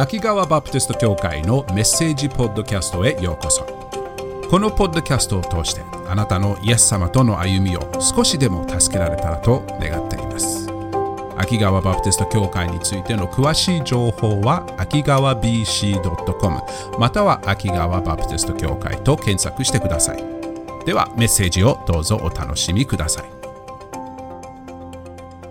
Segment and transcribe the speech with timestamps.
[0.00, 3.64] 秋川バプテスト教会のメッセージポッドキャストへようこそ。
[4.48, 10.70] このポッドキャストを通してあなたのイエス様との歩みを少しでも助けられたらと願っています。
[11.36, 16.60] 秋川バプテスト教会についての詳しい情報は秋川 BC.com
[16.96, 20.22] または秋川バプテスト教会と検索してください。
[20.86, 23.24] ではメッセージをどうぞお楽しみください。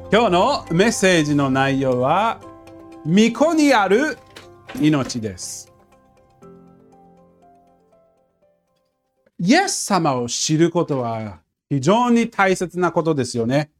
[0.10, 2.40] 今日のメッセージの内容は
[3.04, 4.18] 巫女にある
[4.80, 5.72] 命です。
[9.40, 13.72] イエス様を知ることは非常に大切なことですよね。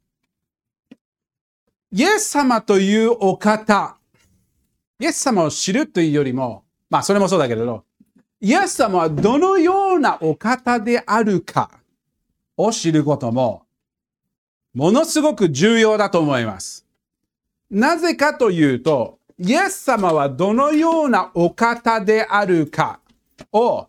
[1.92, 3.98] イエス様というお方、
[5.00, 7.86] イエス様を知るというよりも、まあそれもそうだけれど、
[8.40, 11.72] イエス様はどのようなお方であるか
[12.56, 13.64] を知ることも、
[14.74, 16.86] ものすごく重要だと思います。
[17.72, 23.00] なぜかというと、イエス様はどのようなお方であるか
[23.52, 23.88] を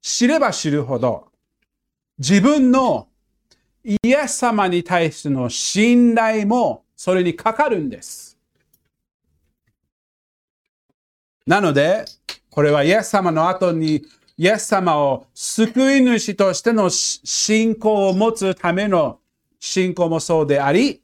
[0.00, 1.28] 知れば知るほど、
[2.18, 3.08] 自分の
[3.82, 8.38] イエス様に対しての信頼もそれにかかるんです。
[11.46, 12.06] なので、
[12.50, 14.02] これはイエス様の後に
[14.38, 19.20] イエス様を救い主としての信仰を持つための
[19.60, 21.02] 信仰もそうであり、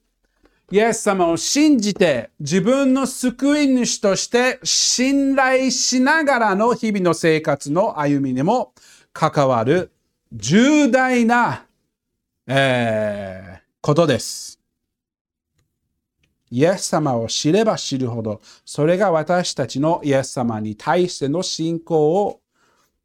[0.71, 8.73] イエス様を信じて自分の救い主として信頼しながらの日々の生活の歩みにも
[9.13, 9.91] 関わる
[10.33, 11.67] 重大な、
[12.47, 14.61] えーことです。
[16.51, 22.41] イエス様を知れば知るほど、それが私たちのイエス様に対しての信仰を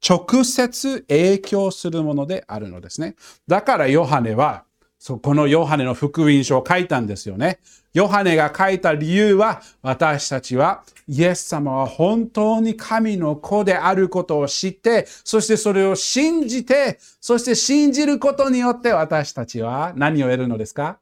[0.08, 3.16] 直接影響するものであるのですね。
[3.48, 4.66] だからヨハネは、
[5.06, 7.60] そこのヨハネの福音書を書いたんですよね。
[7.94, 20.98] ヨハネが書いた理由は、私たちはイエス様は本当に神の子であることを知って、そしてそれを信じて、そして信じることによって私たちは何を得るのですか？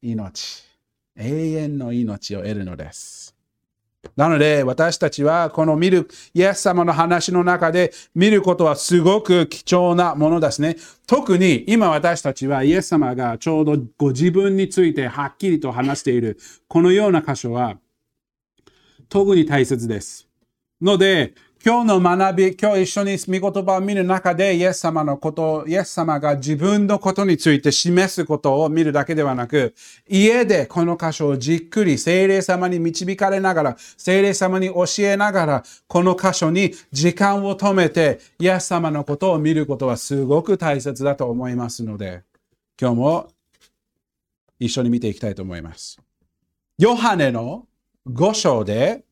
[0.00, 0.64] 命。
[1.18, 3.21] 永遠の命を得るのです。
[4.16, 10.76] なので私たちはこの見るイエス様の話の中で見ることはすごく貴重なものですね。
[11.06, 17.78] 特に今私たちはイエス様がちょうどご自分についてはっきりと話しているこのような箇所は
[19.08, 20.28] 特に大切です。
[20.80, 21.34] ので
[21.64, 29.72] 今日の学び、今日一緒に御言葉を見る中で、イエス様のことを、イエス様が自分のことについて示すことを見るだけではなく、
[30.08, 42.24] 家でこの箇所をじっくり聖霊様に導かれながら、聖霊様に教えながら、この箇所に時間を止めて、イエス様のことを見ることはすごく大切だと思いますので、
[42.76, 43.28] 今日も
[44.58, 46.00] 一緒に見ていきたいと思います。
[46.76, 47.68] ヨハネの
[48.08, 49.04] 5章で、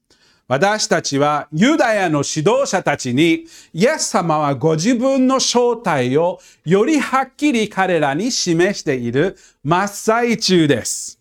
[0.50, 11.20] 私たちはユダヤの指導者たちに、イエス様はご自分の正体をよりはっきり彼らに示している真っ最中です。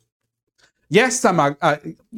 [0.89, 1.55] イエス様、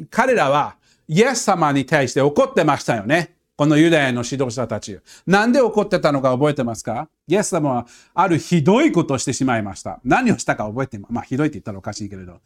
[0.09, 3.35] 彼らはイエス様に対して怒ってましたよね。
[3.57, 4.97] このユダヤの指導者たち。
[5.27, 7.09] なんで怒ってたのか覚えてますか？
[7.27, 9.99] イエス様はあるひどいことをしてしまいました。
[10.05, 12.39] 何をしたか覚えてま、まあひどいって言ったらおかしいけれど。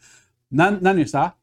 [0.52, 1.36] 何をした？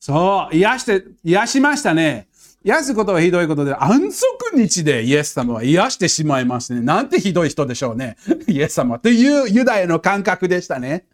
[0.00, 2.28] そう、癒して、癒しましたね。
[2.64, 6.80] 癒すことはひどいことで、安息日でイエス様は癒してしまいますね。
[6.80, 8.16] なんてひどい人でしょうね。
[8.48, 11.04] イエス様というユダヤの感覚でしたね。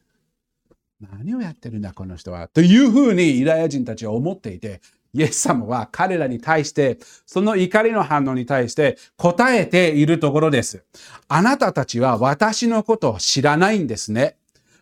[1.01, 2.49] 何をやってるんだ、この人は。
[2.49, 4.81] というふうにユダヤ人たちは思っていて、
[5.13, 10.85] イエス様は彼らに対して、その怒りの反応に対して答えているところです。
[11.27, 14.37] あなたたちは私のことを知らないんですね。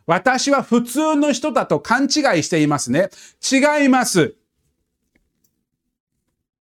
[0.07, 2.11] 私は普通の人だと勘違い
[2.43, 3.11] していますね。
[3.51, 4.35] 違います。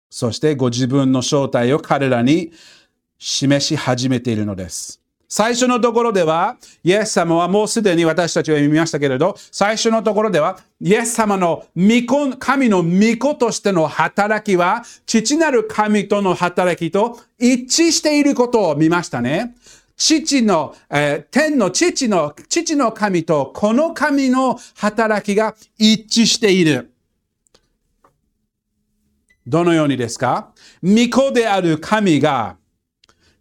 [0.09, 2.51] そしてご自分の正体を彼らに
[3.19, 5.01] 示し始めているのです。
[5.29, 6.55] 最初のところでは、
[6.85, 19.53] イエス様はもうすでに私たちは見ましたけれど、最初のところでは、イエス様の御子、神の御子としての働きは、父なる神との働きと一致していることを見ましたね。
[19.97, 26.93] 父の、えー天の父の、父の神とこの神の働きが一致している。
[29.47, 30.53] どのようにですか？
[30.83, 32.57] 御子である神が、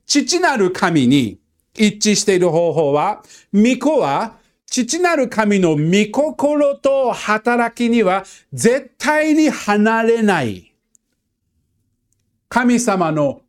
[0.07, 1.39] 父なる神に
[1.75, 3.23] 一致している方法は、
[3.53, 4.37] 御子は、
[4.67, 10.73] 父なる神の御心と働きには絶対に離れない。
[12.49, 13.43] 神様の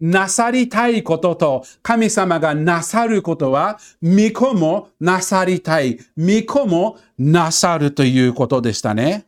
[0.00, 5.98] なさりたいことと神様がなさることは、御子もなさりたい。
[6.16, 9.26] 御子もなさるということでしたね。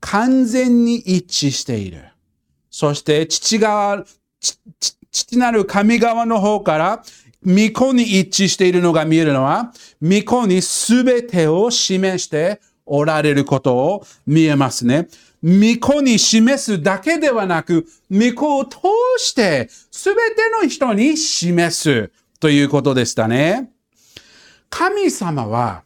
[0.00, 2.04] 完全に一致している。
[2.70, 4.04] そして父側、
[5.10, 7.02] 父なる神側の方から
[7.46, 9.72] 御子に一致しているのが見えるのは、
[10.02, 15.08] 御子に全てを示しておられることを見えますね。
[15.44, 18.78] 御子に示すだけではなく、御子を通
[19.18, 20.20] して全て
[20.62, 22.10] の人に示す
[22.40, 23.70] ということでしたね。
[24.70, 25.84] 神様は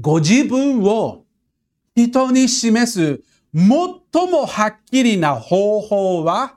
[0.00, 1.24] ご自分を
[1.96, 3.20] 人に示す
[3.52, 3.66] 最
[4.30, 6.54] もはっきりな方法は、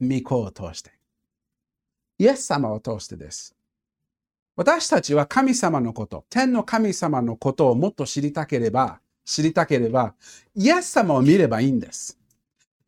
[0.00, 0.90] 御子を通して。
[2.18, 3.54] イエス様を通してです。
[4.56, 10.14] 私たちは神様のこと、天の神様のことをもっと知りたければ、知りたければ、
[10.54, 12.18] イエス様を見ればいいんです。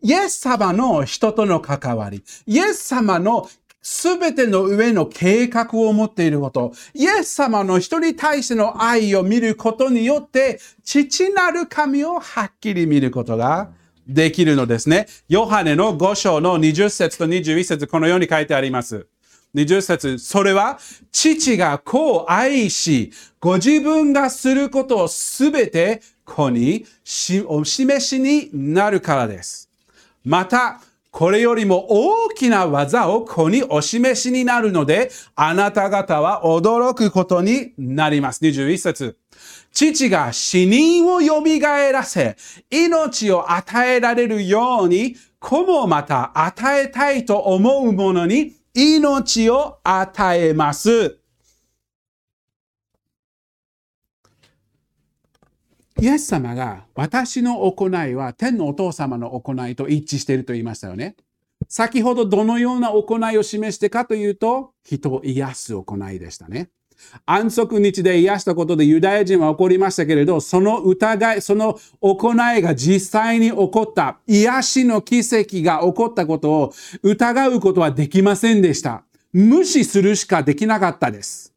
[0.02, 3.49] イエス様の人との関わり、イエス様の
[3.81, 13.70] すべての上の計画を持っていること、イエス様の人に対しての愛を見ることによって、父なる神をはっきり見ることが
[14.06, 15.06] できるのですね。
[15.29, 19.06] ヨハネの5章の20節と21節このように書いてあります。
[19.55, 20.79] 20節それは
[21.11, 26.87] 父が子を愛し、ご自分がすることをすべて子に
[27.47, 29.69] お示しになるからです。
[30.25, 38.43] また、これよりも大きな技を子にお示しになるので、あなた方は驚くことになります。
[38.43, 39.19] 21節
[39.73, 41.43] 父が死人を蘇
[41.93, 42.37] らせ、
[42.71, 51.19] 命を与えられるように、子もまた与えたいと思うものに命を与えます。
[56.01, 61.17] イエス様が私の行いは天のお父様の行いと一致していると言いましたよね。
[61.69, 66.71] 先ほどどのような行いを示してかというと、人を癒す行いでしたね。
[67.27, 79.05] 安息日で癒したことでユダヤ人は怒りましたけれど、その疑い、その行いが実際に起こった、癒しの奇跡が起こったことを疑うことはできませんでした。
[79.33, 81.53] 無視するしかできなかったです。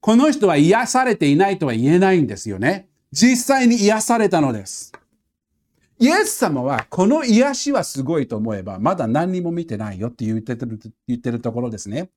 [0.00, 2.88] この人は癒されていないとは言えないんですよね。
[3.12, 4.92] 実際に癒されたのです。
[6.02, 12.10] イエス様はこの癒しはすごいと思えば、まだ何にも見てないよって言ってる言ってるところですね。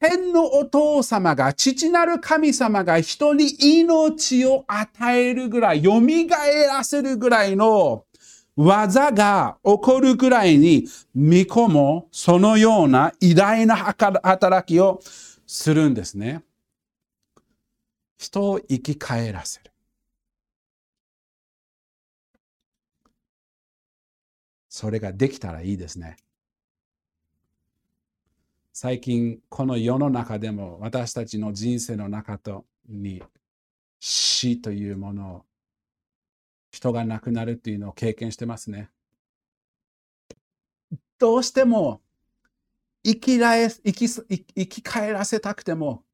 [0.00, 3.46] 天のお父様が、父なる神様が人に
[3.80, 6.00] 命を与えるぐらい、蘇
[6.68, 8.04] らせるぐらいの
[8.56, 15.00] 技が起こるぐらいに、巫女もそのような偉大な働きを
[15.46, 16.42] するんですね。
[18.18, 19.72] 人を生き返らせる。
[24.68, 26.16] それができたらいいですね。
[28.80, 33.20] 最近この世の中でも私たちの人生の中とに
[33.98, 35.44] 死というものを
[36.70, 38.88] 人が亡くなるというのを経験してますね。
[41.18, 42.00] どうしても
[43.02, 46.04] 生きらえ生き生き返らせたくても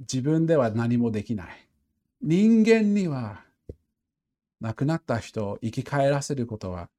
[0.00, 1.68] 自分では何もできない。
[2.22, 3.44] 人間には
[4.60, 6.90] 亡くなった人を生き返らせることは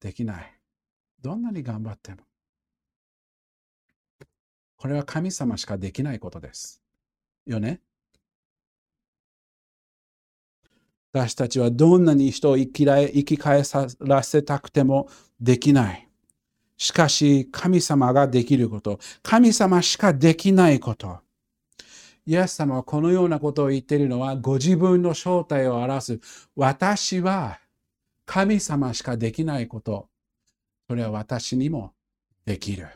[0.00, 0.60] できない。
[1.22, 2.27] どんなに頑張っても。
[4.78, 6.80] これは神様しかできないことです。
[7.46, 7.80] よね？
[11.12, 13.62] 私たちはどんなに人を生き生き返
[14.00, 15.08] らせたくても
[15.40, 16.08] できない。
[16.76, 21.18] しかし、神様ができること、神様しかできないこと。
[22.24, 26.20] イエス様はこのようなことを言っているのは、ご自分の正体を表す。
[26.54, 27.58] 私は
[28.26, 30.08] 神様しかできないこと。
[30.88, 31.94] それは私にも
[32.44, 32.86] できる。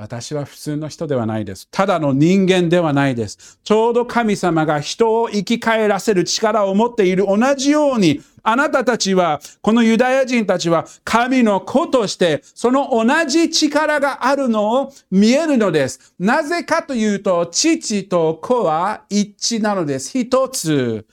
[0.00, 1.68] 私は普通の人ではないです。
[1.70, 3.60] ただの人間ではないです。
[3.62, 16.14] ちょうど神様が人を生き返らせる力を持っている同じように、あなたたちは、このユダヤ人たちは神の子として、その同じ力があるのを見えるのです。
[16.18, 20.18] なぜかというと、父と子は一致なのです。
[20.18, 21.04] 一つ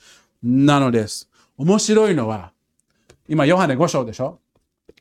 [0.42, 1.28] なのです。
[1.58, 2.52] 面白いのは、
[3.28, 4.38] 今、ヨハネ5章でしょ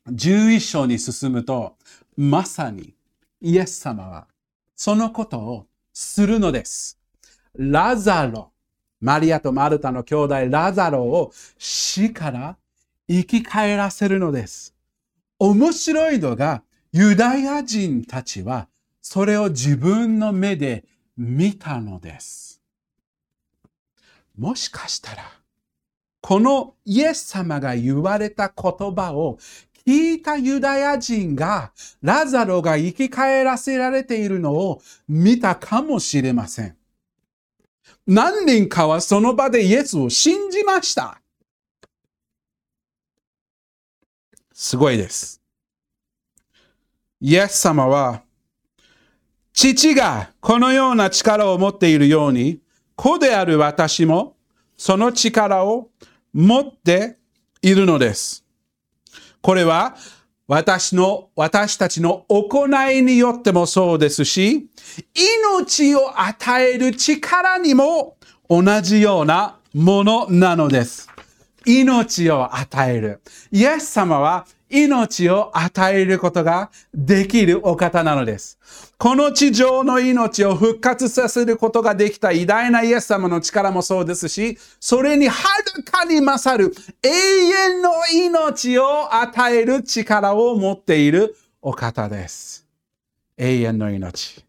[0.10, 1.78] ?11 章に進むと、
[2.18, 2.97] まさに
[3.42, 4.28] イエス様は
[4.76, 7.00] そのことをするのです。
[7.56, 8.52] ラザロ、
[9.02, 12.58] マリアとマルタの兄弟ラザロを死から
[13.08, 14.76] 生き返らせるのです。
[15.40, 18.68] 面白いのが、ユダヤ人たちは
[19.02, 22.62] それを自分の目で見たのです。
[24.38, 25.24] もしかしたら、
[26.22, 29.38] このイエス様が言われた言葉を
[29.88, 36.76] 聞いたユダヤ人がラザロが生き返らせられているのを見たかもしれません。
[38.06, 41.22] 何人かはその場でイエスを信じました。
[44.52, 45.42] すごいです。
[47.22, 48.24] イエス様は、
[49.54, 52.60] 父がこのような力を持っているように、
[52.98, 54.36] 子である私も
[54.76, 55.92] その力を
[56.34, 57.18] 持って
[57.62, 58.47] いるのです。
[59.48, 59.96] これは
[60.50, 64.68] 私の、私たちの行いによってもそうですし、
[65.48, 68.18] 命を与える力にも
[68.50, 71.08] 同じようなものなのです。
[71.66, 73.22] 命を与える。
[73.50, 78.87] イエス様は命を与えることができるお方なのです。
[79.00, 85.36] この地上の命を復活させることができた偉大なイエス様の力もそうですし、それには
[85.76, 86.74] るかに勝る
[87.04, 92.66] 永遠の命を与える力を持っているお方です。
[93.38, 94.44] 永遠の命。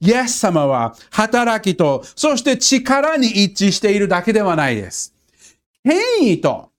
[0.00, 5.14] イエス様は働きと、そして力に一致しているだけではないです。
[5.84, 6.70] 権威と、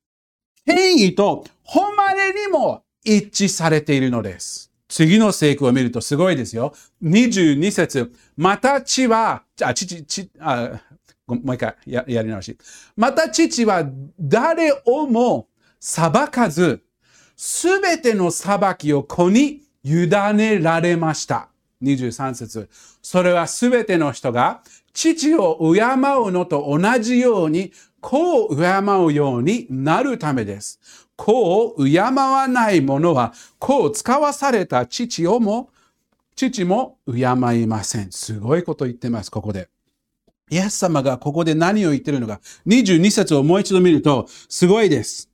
[0.66, 4.69] 権威と誉れにも一致されているのです。
[4.90, 6.74] 次の聖句を見るとすごいですよ。
[7.04, 10.82] 22節また父は、あ、父、父、あ、
[11.28, 12.58] もう一回ややり直し。
[12.98, 13.88] また父は
[14.20, 15.48] 誰をも
[15.80, 16.82] 裁かず、
[17.38, 21.50] すべての裁きを子に委ねられました。
[21.84, 22.70] 23節
[23.02, 28.64] それはすべての人が父を敬うのと同じように子を敬
[29.06, 31.09] うようになるためです。
[31.20, 35.70] 子を敬わない者は子を使わされた父をも
[36.38, 37.24] 父も敬
[37.62, 38.12] いません。
[38.14, 39.68] すごいこと言ってます、ここで。
[40.50, 42.40] イエス様がここで何を言ってるのか。
[42.66, 45.30] 22節をもう一度見ると、すごいです。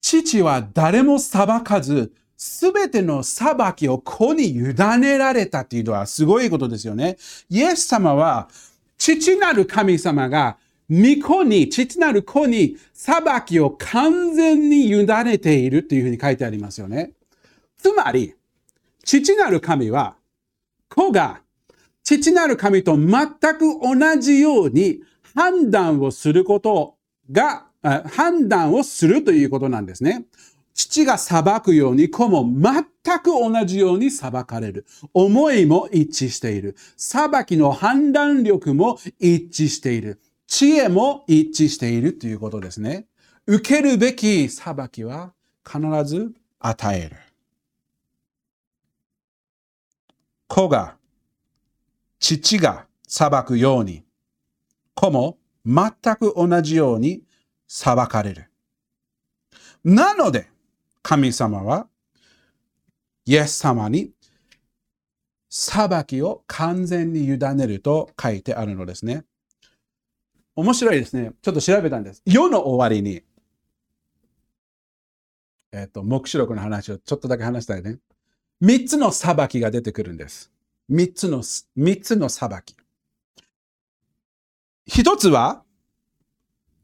[0.00, 7.16] 父は誰も裁かず、すべての裁きを子に委ねられたっていうのはすごいことですよね。
[7.48, 8.48] イエス様は、
[8.98, 10.58] 父なる神様が、
[10.90, 17.12] 御子に、父なる子に裁きを完全に委ねているというふうに書いてありますよね。
[17.78, 18.34] つまり、
[19.04, 20.16] 父なる神は、
[20.88, 21.42] 子が
[22.04, 25.00] 父なる神と全く同じように
[25.34, 26.96] 判断をすること
[27.30, 30.26] が、判断をするということなんですね。
[30.74, 32.84] 父が裁くように子も全
[33.18, 34.86] く同じように裁かれる。
[35.12, 36.76] 思いも一致している。
[36.96, 40.20] 裁きの判断力も一致している。
[40.46, 43.06] 知恵も一致しているということですね。
[43.46, 45.32] 受けるべき裁きは
[45.66, 47.16] 必ず与える。
[50.46, 50.96] 子が
[52.22, 54.04] 父が裁くように、
[54.94, 57.22] 子も全く同じように
[57.66, 58.50] 裁かれる。
[59.82, 60.48] なので、
[61.02, 61.88] 神様は、
[63.24, 64.12] イエス様に
[65.50, 69.24] 裁きを完全に委ねると書いてあるのですね。
[70.54, 71.32] 面白いですね。
[71.40, 72.22] ちょっと調べたんです。
[72.26, 73.22] 世の終わりに、
[75.72, 77.98] えっ、と、目視録の話をちょっとだけ話したいね。
[78.60, 80.52] 三つの裁きが出てくるんです。
[80.88, 81.42] 三つの、
[81.74, 82.76] 三つの裁き。
[84.86, 85.64] 一つは、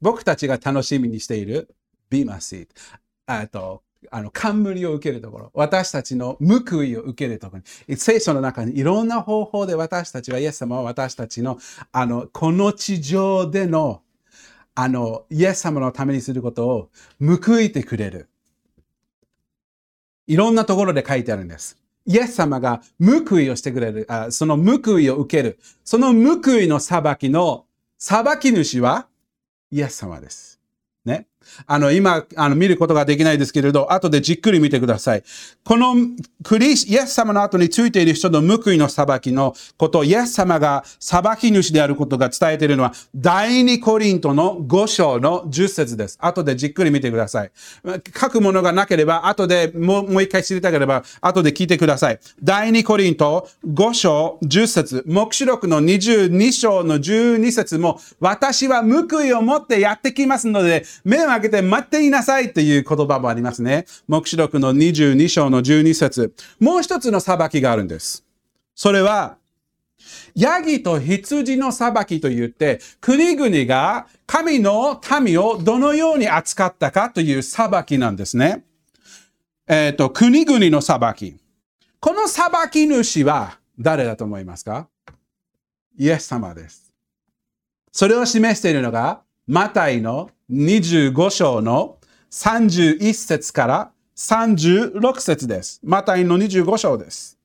[0.00, 1.74] 僕たちが楽しみにしている
[2.08, 2.72] ビーマシート。
[3.26, 5.50] あと、あの、冠を受けるところ。
[5.54, 7.96] 私たちの報いを受けるところに。
[7.96, 11.58] 聖書の中にいろんな方法で私たちは、イエス様は私たちの、
[11.92, 14.02] あの、この地上での、
[14.74, 16.90] あの、イエス様のためにすることを
[17.20, 18.28] 報いてくれる。
[20.28, 21.78] いろんなところで書いてあるんです。
[22.06, 25.58] イエス様が報いをしてくれる、あその報いを受ける。
[25.84, 27.66] その報いの裁きの
[27.98, 29.08] 裁き主は
[29.70, 30.60] イエス様です。
[31.04, 31.26] ね。
[31.66, 35.22] あの、今、あの、見ることができないですけれど、後でじっくり見てください。
[35.64, 35.94] この
[36.42, 46.18] クリス、イエス様の後についている人の報いの裁きのこと、イエス様が裁き主であることが伝えているのは、第二コリントの5章の10節です。
[46.20, 47.50] 後でじっくり見てください。
[48.18, 52.18] 書くものがなければ、後でもうもう一回知りたければ、後で聞いてください。
[52.42, 63.86] 第二コリント5章10節目視録の22章の12節も、私は報いを持ってやってきますので、目を開けて待っていなさいという言葉もありますね。
[64.06, 68.24] 目視録の22章の12節もう一つの裁きがあるんです。
[68.74, 69.36] それは、
[70.34, 78.64] ヤギと羊の裁きと言って、国々が神の民をどのように扱ったかという裁きなんですね。
[79.66, 81.36] えっ、と、国々の裁き。
[82.00, 84.88] この裁き主は誰だと思いますか？
[85.98, 86.92] イエス様です。
[87.90, 91.98] それを示しているのが、マタイの25章の
[92.30, 95.80] 31節から36節です。
[95.84, 97.38] マタイの25章です。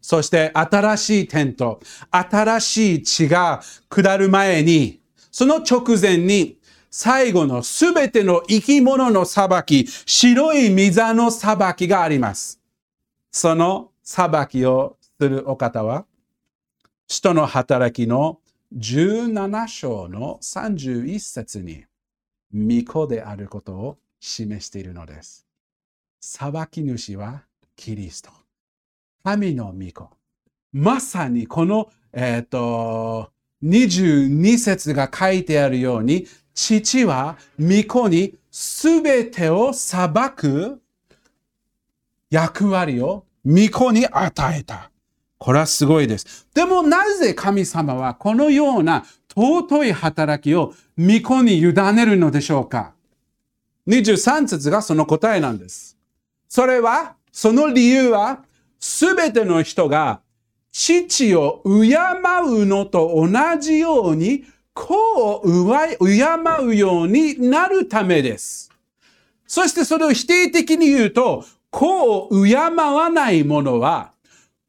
[0.00, 5.00] そして新しい天と新しい地が下る前に、
[5.30, 6.58] その直前に
[6.90, 12.60] 最後のすべての生き物の裁き、白い溝の裁きがあります。
[13.30, 16.04] その裁きをするお方は、
[17.06, 18.40] 使徒の働きの
[18.78, 21.84] 17章の31節に、
[22.54, 25.46] 御子であることを示しているのです。
[26.20, 27.42] 裁き主は
[27.76, 28.30] キリスト。
[29.24, 30.10] 神の御子。
[30.72, 33.30] まさにこの、えっ、ー、と、
[33.62, 40.80] 22節が書いてあるように、父は御子にすべてを裁く
[42.30, 44.91] 役割を御子に与えた。
[45.42, 46.46] これはすごいです。
[46.54, 52.92] でもなぜ神様はこのような尊い働きを御子に委ねるのでしょうか
[53.88, 55.98] ?23 節がその答えなんです。
[56.48, 58.44] それは、その理由は、
[58.78, 60.20] すべての人が
[60.70, 64.44] 父を敬うのと同じように、
[64.74, 68.70] 子を敬うようになるためです。
[69.48, 74.12] そしてそれを否定的に言うと、子を敬わない者は、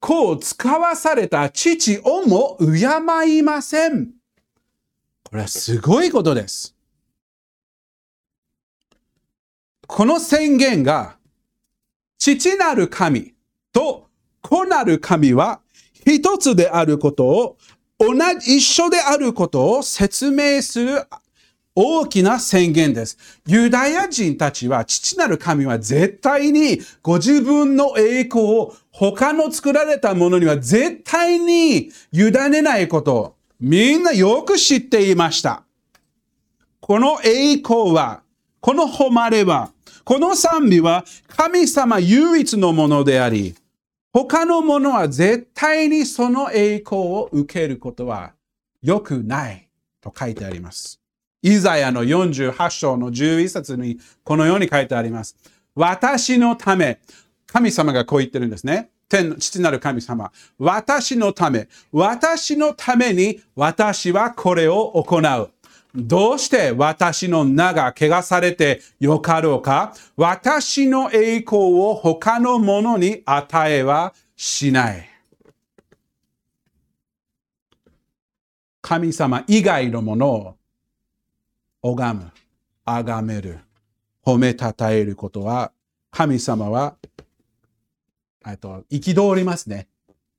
[0.04, 4.10] 子を使わされた父をも敬いません。
[5.24, 6.76] これはすごいことです。
[9.88, 11.16] この宣言が、
[12.18, 13.34] 父なる神
[13.72, 14.08] と
[14.42, 15.62] 子なる神は
[16.06, 17.58] 一つであることを、
[17.98, 21.06] 同じ、一緒であることを説明する
[21.76, 23.18] 大きな宣言です。
[23.48, 35.64] ユダヤ人たちは父なる神は絶対にご自分の栄光を他の作られたものには絶対に委ねないことをみんなよく知っていました。
[36.80, 38.24] この栄光は、
[38.60, 39.72] この誉れは、
[40.04, 43.56] この賛美は神様唯一のものであり、
[44.12, 48.34] 他のものは絶対にその栄光を受けることは
[48.82, 49.70] 良くない
[50.02, 51.03] と書いてあります。
[51.44, 55.36] イザヤの48章の11節にこのように書いてあります。
[55.76, 57.00] 私のため、
[57.46, 58.90] 神様がこう言ってるんですね。
[59.10, 60.32] 天の父なる神様。
[60.58, 65.52] 私のため、私のために私はこれを行う。
[65.94, 69.94] どうして私の名が汚されてよかろうか？
[70.16, 75.10] 私の栄光を他の者に与えはしない。
[78.82, 80.56] 神様以外のものを
[81.84, 82.32] 拝む、
[82.86, 83.60] 崇める、
[84.26, 85.72] 褒めたたえることは
[86.10, 86.96] 神様は
[88.48, 89.88] えっと憤りますね。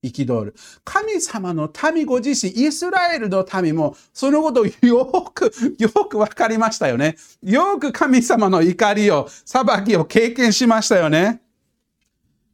[0.03, 0.55] 憤る。
[0.85, 7.17] 神様の民ご自身、イスラエルの民も、そのことをよく、よくわかりましたよね。
[7.43, 11.41] よく神様の怒りを、裁きを経験しましたよね。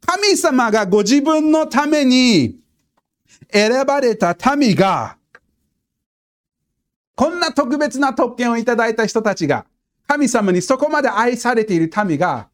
[0.05, 2.59] 神様がご自分のために
[3.51, 5.17] 選ばれた民が、
[7.15, 9.65] こんな特別な特権をいただいた人たちが、
[10.07, 12.47] 神様にそこまで愛されている民が、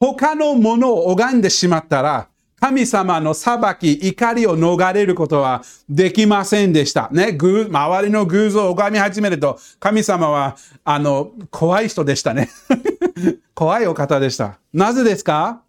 [0.00, 2.28] 他のものを拝んでしまったら、
[2.60, 7.08] 神様の裁き、怒りを逃れることはできませんでした。
[7.12, 12.48] ね、周りの偶像を拝み始めると、神様は、あの、怖い人でしたね。
[13.54, 14.58] 怖いお方でした。
[14.72, 15.62] なぜですか？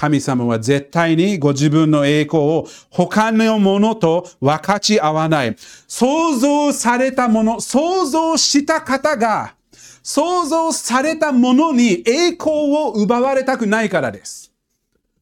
[0.00, 5.54] 神様は絶対にご自分の栄光を他のものと分かち合わない。
[5.58, 9.54] 創造されたもの、創造した方が、
[10.02, 14.50] 創造されたものに栄光を奪われたくないからです。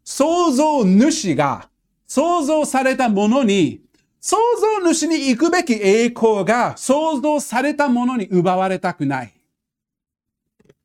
[0.04, 1.68] 創造主が
[2.06, 3.80] 創造されたものに、
[4.20, 9.34] 創造主に行くべき栄光が創造されたものに奪われたくない。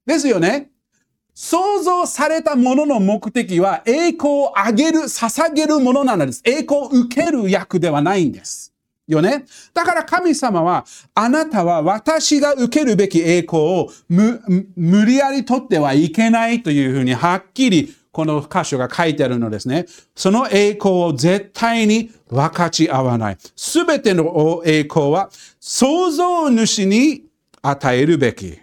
[0.04, 0.73] ですよね。
[1.36, 6.42] 創造されたものの目的は栄光を上げる、捧げるものなんです。
[6.46, 8.74] 栄光を受ける役ではないんです。
[9.08, 9.46] よね。
[9.74, 19.88] だから神様は、あなたは私が受けるべき栄光を無理やり取ってはいけないというふうにはっきりこの箇所が書いてあるのですね。
[20.16, 23.38] その栄光を絶対に分かち合わない。
[23.56, 27.24] すべての栄光は創造主に
[27.64, 28.60] 与えるべき。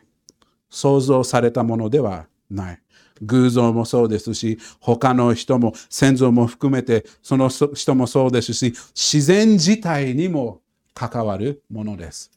[0.70, 2.82] 創造されたものではない。
[3.22, 10.62] 偶像もそうですし、他の人も先祖も含めてその人もそうですし、自然自体にも
[10.94, 12.30] 関わるものです。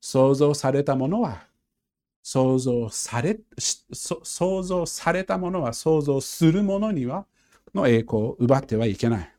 [0.00, 1.46] 創造されたものは
[2.22, 7.24] 想像され、想像されたものは想像するものには、
[7.72, 9.32] の栄光を奪ってはいけない。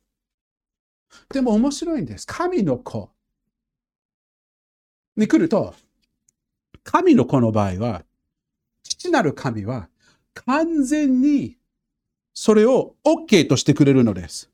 [1.29, 2.25] でも面白いんです。
[2.25, 3.09] 神の子
[5.17, 5.75] に来ると、
[6.83, 8.03] 神の子の場合は、
[8.83, 9.89] 父なる神は
[10.45, 11.58] 完全に
[12.34, 14.50] それを OK としてくれるのです。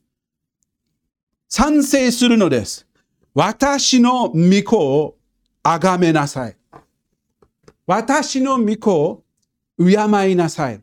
[1.49, 2.87] 賛成するのです。
[3.33, 5.17] 私の御子を
[5.63, 6.55] 崇めなさい。
[7.85, 9.23] 私の御子を
[9.77, 10.81] 敬いなさい。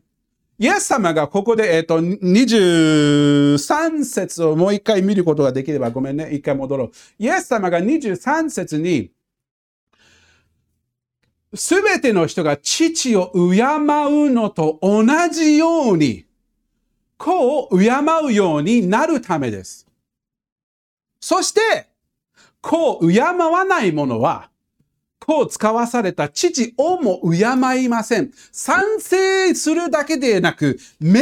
[0.59, 6.91] イエス様がここで、えっ、と、23節をもう一回見ることができれば、ごめんね、一回戻ろう。
[7.17, 9.09] イエス様が23節に、
[11.53, 16.25] すべての人が父を敬うのと同じように、
[17.17, 17.89] 子を敬
[18.25, 19.85] うようになるためです。
[21.19, 21.89] そして、
[22.61, 24.49] 子を敬わない者は、
[25.19, 28.31] 子を使わされた父をも敬いません。
[28.51, 31.21] 賛成するだけでなく、命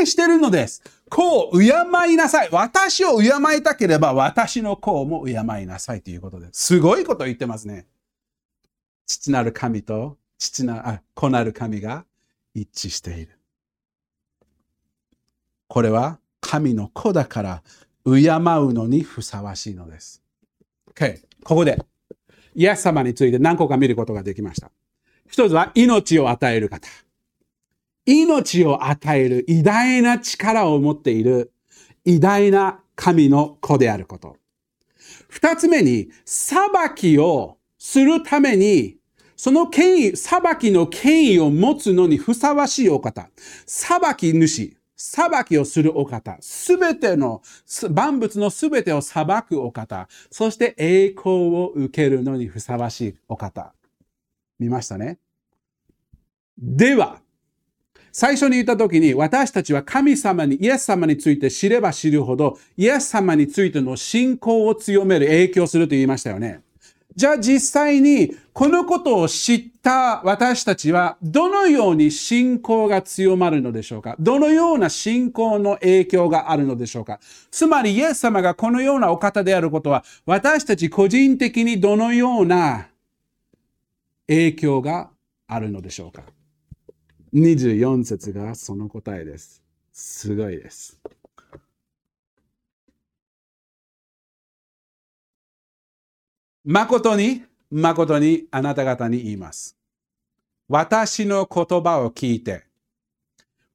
[0.00, 0.82] 令してるのです。
[1.08, 1.66] 子を敬
[2.12, 2.48] いなさい。
[2.52, 6.66] 私を敬いたければ、私の子をも敬いなさいということです。
[6.66, 7.86] すごいこと言ってますね。
[9.10, 12.04] 父なる神と父なあ子なる神が
[12.54, 13.40] 一致している。
[15.66, 17.62] これは神の子だから
[18.04, 20.22] 敬うのにふさわしいのです。
[20.94, 21.84] Okay、ここで
[22.54, 24.70] イエス様について何個か見ることができました。
[25.28, 26.88] 一つは命を与える方。
[28.06, 31.52] 命を与える偉大な力を持っている
[32.04, 34.36] 偉大な神の子であること。
[35.28, 38.99] 二つ目に、裁きをするために、
[39.42, 43.30] その権威、裁きの権威を持つのにふさわしいお方。
[43.64, 46.36] 裁き主、裁きをするお方。
[46.42, 47.40] すべての、
[47.90, 50.08] 万物のすべてを裁くお方。
[50.30, 53.72] そして栄光を受けるのにふさわしいお方。
[54.58, 55.18] 見ましたね。
[56.58, 57.22] では、
[58.12, 66.60] 最初に言った時に私たちは神様に、イエス様について知れば知るほど、イエス様についての信仰を強める、影響すると言いましたよね。
[67.16, 74.16] じゃあ実際にこのことを知った私たちはどのように信仰が強まるのでしょうか？
[74.18, 77.20] どのような信仰の影響があるのでしょうか？
[77.50, 82.88] つまりイエス様がこのようなお方であることは私たち個人的にどのような
[84.26, 85.10] 影響が
[85.46, 86.22] あるのでしょうか
[87.34, 89.62] ？24節がその答えです。
[89.92, 91.00] すごいです。
[96.72, 99.76] 誠に、誠にあなた方に言います。
[100.68, 102.62] 私の言葉を聞いて、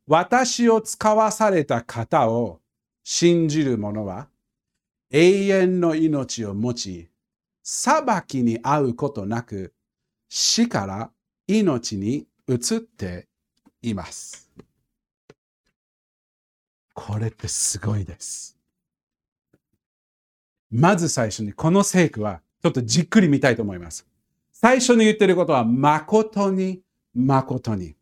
[0.08, 2.62] 私を使わされた方を
[3.04, 4.30] 信じる者は、
[5.12, 7.10] 永遠の命を持ち、
[7.64, 9.74] 裁きに遭うことなく、
[10.30, 11.12] 死から
[11.48, 13.28] 命に移って
[13.82, 14.50] います。
[16.94, 18.58] これってすごいです。
[20.72, 24.08] まず最初にこの聖句はちょっとじっくり見たいと思います。
[24.52, 26.82] 最初に言ってることは誠に
[27.14, 27.94] 誠に。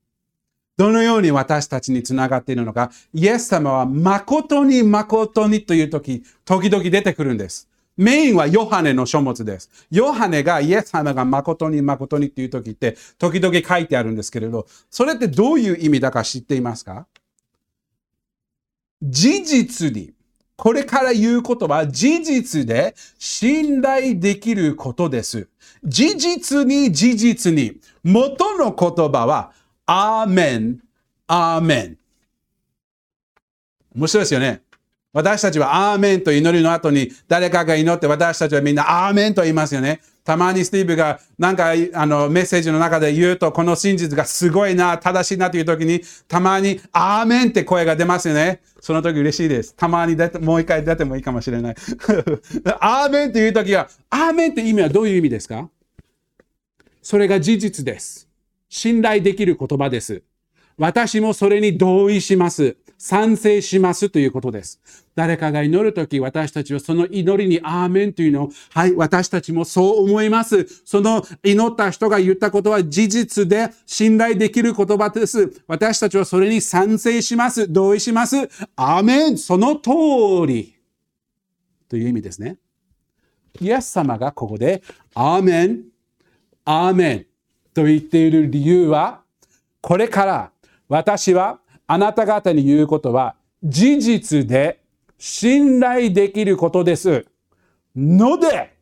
[0.78, 7.68] どのように私たちにつながっているのか、イエス様は誠に誠にという時、時々出てくるんです。
[7.98, 9.70] メインはヨハネの書物です。
[9.92, 17.06] ヨハネがイエス様が誠に誠にっていう時って時々書いてあるんですけれど、それってどういう意味だか知っていますか？
[19.04, 20.13] 事実に、
[20.56, 25.48] これから言うことは事実で信頼できることです。
[25.84, 29.52] 事実に事実に、元の言葉は、
[29.86, 30.80] アーメン、
[31.28, 31.98] アーメン。
[33.96, 34.62] 面白いですよね。
[35.12, 40.02] 私たちはアーメンと祈りの後に誰かが祈って私たちはみんなアーメンと言いますよね。
[40.24, 48.62] たまにスティーブがなんかあのメッセージの中で言うとこの真実がすごいな、正しいなという時にたまにアーメンって声が出ますよね。
[48.80, 49.76] その時嬉しいです。
[49.76, 51.76] たまに出てもう一回出てもいいかもしれない。
[52.80, 55.70] アーメンっていう時は、アーメンって意味はどういう意味ですか？
[57.02, 58.30] それが事実です。
[58.70, 60.24] 信頼できる言葉です。
[60.78, 62.78] 私もそれに同意します。
[63.04, 64.80] 賛成しますということです。
[65.14, 70.66] 誰かが祈るとき、私たちはその祈りにアーメンというのを、はい、私たちもそう思います。
[70.86, 75.52] その祈った人が言ったことは事実で信頼できる言葉です。
[75.68, 77.70] 私たちはそれに賛成します。
[77.70, 78.38] 同意します。
[78.78, 79.90] アーメンその通
[80.48, 80.74] り。
[81.90, 82.56] という意味ですね。
[83.60, 84.82] イエス様がここで、
[85.14, 85.82] アーメン、
[86.64, 87.26] アーメン
[87.74, 89.24] と言っている理由は、
[89.82, 90.52] これから
[90.88, 94.82] 私はあなた方に言うことは事実で
[95.18, 97.26] 信頼できることです。
[97.96, 98.74] ので、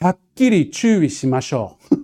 [0.00, 1.96] はっきり注意しましょう。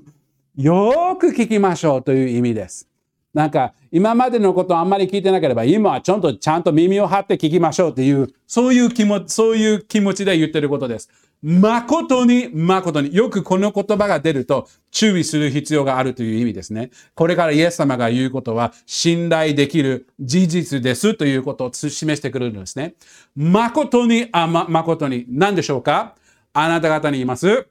[0.63, 2.89] よーく聞きましょうという意味です。
[3.35, 11.11] なんか、今までのことあんまり聞いてなければ、今はちょっとちゃんと耳を張って聞きましょうっていう、そういう気持ち、そういう気持ちで言ってることです。
[11.43, 13.15] 誠に誠に。
[13.15, 16.91] よくこの言葉が出ると注意する必要があるという意味ですね。
[17.15, 22.95] これからイエス様が言うことは信頼できる事実ですということを示してくれるんですね。
[23.35, 25.27] 誠に、あ、ま、誠に。
[25.29, 26.15] 何でしょうか？
[26.53, 27.67] あなた方に言います。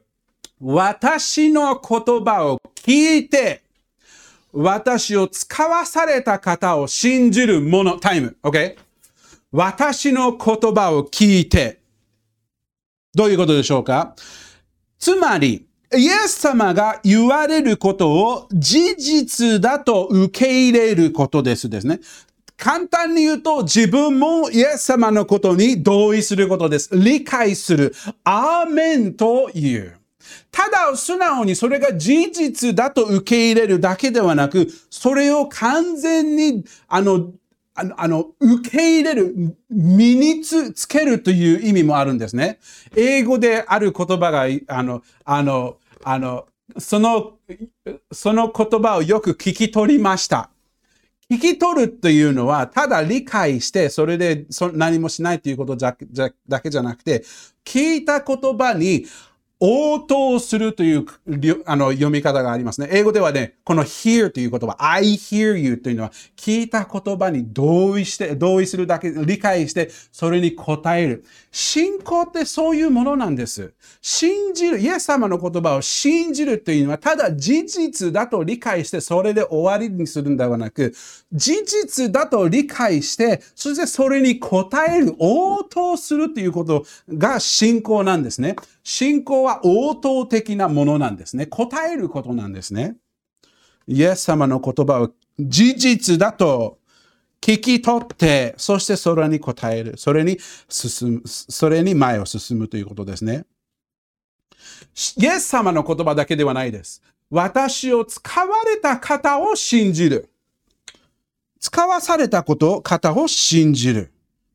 [0.59, 3.63] 私の言葉を聞いて、
[4.51, 8.35] 私を使わされた方を信じる者、タイム。
[8.43, 8.75] OK?
[9.53, 11.80] 私の言葉を聞いて、
[13.13, 14.15] どういうことでしょうか？
[14.97, 21.99] つまり、イエス様が言われることを事実だと受け入れることですですね。
[22.55, 26.89] 簡単に言うと、自分もイエス様のことに同意することです。
[26.93, 27.93] 理解する。
[28.23, 29.97] アーメンという。
[30.51, 37.31] ただ素直にそれが事実だと受け入れるだけではなく、それを完全に、あの、
[37.73, 42.59] あの、あの受け入れる、身につつけるという意味もあるんですね。
[42.95, 47.37] 英語である言葉が、あの、あの、あの、その、
[48.11, 50.49] その言葉をよく聞き取りました。
[51.29, 56.05] 聞き取るというのは、ただ理解して、それでそ何もしないということだけ
[56.69, 57.23] じゃなくて、
[57.63, 59.05] 聞いた言葉に
[59.63, 61.05] 応答するという
[61.67, 62.89] あの読み方がありますね。
[62.91, 71.23] 英語ではね、この hear という言葉、I hear you というのは、聞いた言葉に同意して、同意するだけ、理解して、それに答える。
[71.51, 73.73] 信仰ってそういうものなんです。
[74.01, 80.91] 信じる、イエス様の言葉を信じるというのは、ただ事実だと理解して、それで終わりにするんではなく、
[81.31, 88.55] 事実だと理解して、そしてそれに答える、応答するということが信仰なんですね。
[88.83, 91.45] 信仰は応答的なものなんですね。
[91.45, 92.95] 答えることなんですね。
[93.87, 96.79] イエス様の言葉を事実だと
[97.41, 99.97] 聞き取って、そしてそれに答える。
[99.97, 100.37] それに
[100.69, 103.45] 進む、それに前を進むということですね。
[105.17, 107.01] イエス様の言葉だけではないです。
[107.29, 110.29] 私を使われた方を信じる。
[111.59, 114.11] 使わされたこと、方を信じる。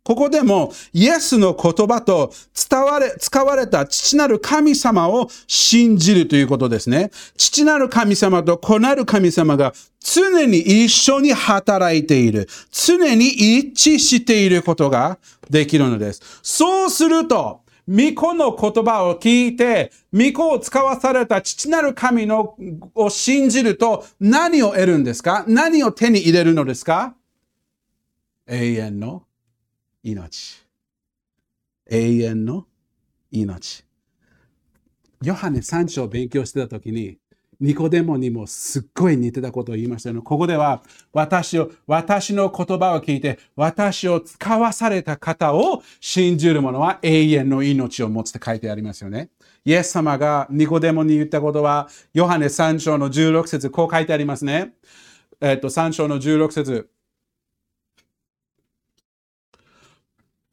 [0.07, 2.33] ここでもイエスの言葉と
[2.71, 7.11] 伝われ、使われた父なる神様を信じるということですね。
[7.37, 12.49] 父なる神様と子なる神様が常に一緒に働いている。
[12.71, 13.27] 常に
[13.59, 15.19] 一致していることが
[15.51, 16.23] できるのです。
[16.41, 22.55] そうすると、巫女の言葉を聞いて、巫女を使わされた父なる神の
[22.95, 25.45] を信じると何を得るんですか？
[25.49, 27.17] 何を手に入れるのですか？
[28.47, 29.25] 永遠の
[30.07, 30.65] 命。
[31.91, 32.67] 永遠の
[33.33, 33.85] 命。
[35.21, 37.19] ヨハネ3章を勉強してた時に、
[37.59, 49.31] ニコデモにもすっごい似てたことを言いましたよ、ねここでは、私を、私の言葉を聞いて、私を使わされた方を信じる者は永遠の命を持つって書いてありますよね。
[49.65, 54.75] イエス様がニコデモに言ったことは、ヨハネ3章の16節こう書いてありますね。
[55.41, 56.91] えっと、3章の16節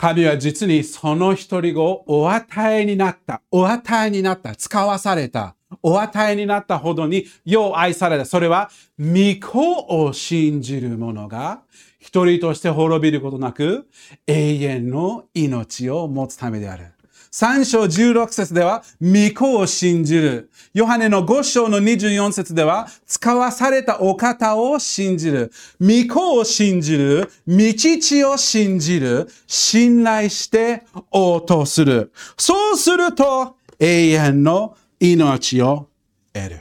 [0.03, 8.25] 神は実にその一人をお与えになった、お与えになった、使わされた、お与えになったほどによう愛された。
[8.25, 11.61] それは、御子を信じる者が
[11.99, 13.87] 一人として滅びることなく
[14.27, 16.92] 永遠の命を持つためである。
[17.33, 20.51] 3章16節では、御子を信じる。
[20.75, 25.51] ヨハネの5章の24節では、使わされたお方を信じる。
[25.81, 27.31] 御子を信じる。
[27.47, 29.27] 御父を信じる。
[29.47, 32.11] 信頼して応答する。
[32.37, 35.89] そうすると、永遠の命を
[36.33, 36.59] 得る。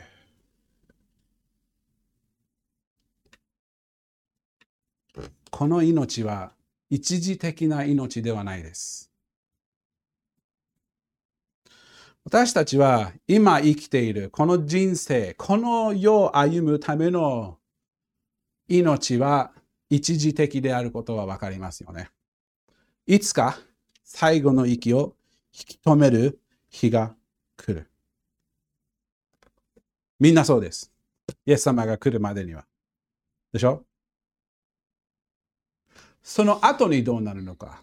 [5.51, 6.53] この命は
[6.89, 9.12] 一時的な命ではないです。
[12.25, 17.59] 私たちは今生きているこの人生、この世を歩むための
[18.69, 19.53] 命は
[19.91, 22.11] 一時的であることはわかりますよね。
[23.07, 23.59] いつか
[24.05, 25.17] 最後の息を
[25.53, 26.39] 引き止める
[26.71, 27.15] 日が
[27.57, 27.91] 来る。
[30.21, 30.93] みんなそうです。
[31.45, 32.65] イエス様が来るまでには。
[33.53, 33.85] でしょ？
[36.23, 37.83] その後にどうなるのか。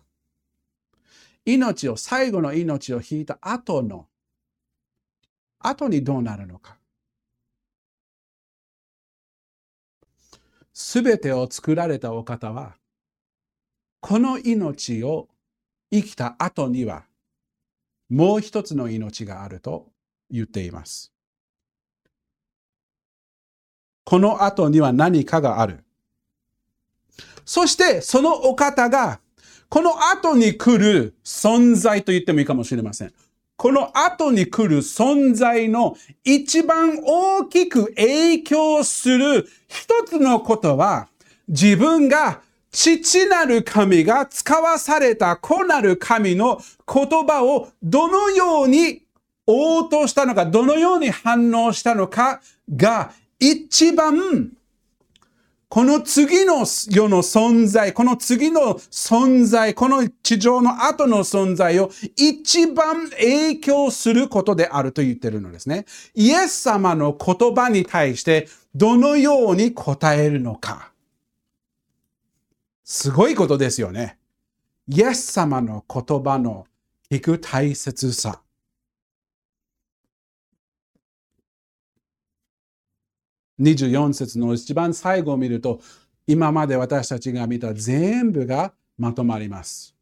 [1.45, 4.08] 命を、最後の命を引いた後の
[5.60, 6.78] 後にどうなるのか。
[10.74, 12.76] すべてを作られたお方は、
[14.00, 15.28] この命を
[15.91, 17.04] 生きた後には、
[18.10, 19.88] もう一つの命があると
[20.32, 21.12] 言っています。
[24.06, 25.84] この後には何かがある。
[27.45, 29.19] そして、そのお方が、
[29.69, 33.13] この後に来る存在と言ってもいいかもしれません。
[33.60, 41.10] この後に来る存在の一番大きく影響する一つのことは、
[41.50, 42.39] 自分が
[42.72, 49.02] 父なる神が使わされた子なる神の言葉をどのように
[49.45, 52.39] 応答したのか、どのように反応したのか
[52.74, 54.54] が一番
[55.70, 65.86] この次の世の存在、この次の存在、この地上の後の存在を一番影響することであると言ってるのですね。
[66.16, 70.92] イエス様の言葉に対してどのように答えるのか。
[72.84, 74.18] すごいことですよね。
[74.88, 76.66] イエス様の言葉の
[77.12, 78.42] 聞く大切さ。
[83.60, 85.82] 24節の一番最後を見ると、
[86.28, 89.95] 今まで私たちが見た全部がまとまります。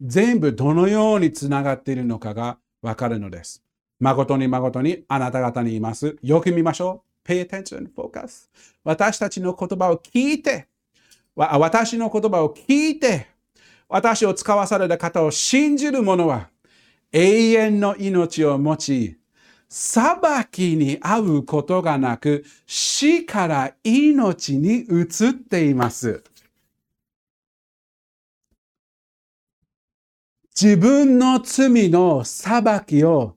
[0.00, 3.62] 全部どのようにつながっているのかがわかるのです。
[4.00, 6.16] 誠に誠にあなた方に言います。
[6.22, 7.28] よく見ましょう。
[7.28, 8.48] pay attention, focus.
[8.84, 10.68] 私たちの言葉を聞いて、
[11.34, 13.28] 私の言葉を聞いて、
[13.88, 16.48] 私を使わされた方を信じる者は
[17.12, 19.16] 永遠の命を持ち、
[19.76, 20.16] 裁
[20.52, 26.22] きに遭うことがなく、死から命に移っています。
[30.54, 33.34] 自分の罪の裁きを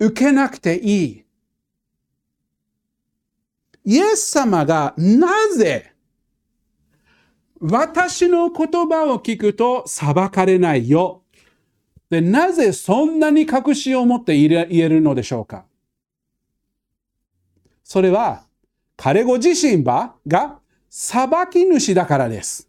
[0.00, 1.24] 受けなくていい。
[3.84, 5.92] イエス様がなぜ
[7.60, 11.23] 私の言葉を聞くと裁かれないよ
[12.10, 15.64] で、なぜそんなに確信を持って言えるのでしょうか？
[17.82, 18.44] それは、
[18.96, 22.68] 彼ご自身は、が、裁き主だからです。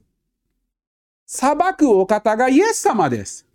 [1.27, 3.45] 裁くお方がイエス様です。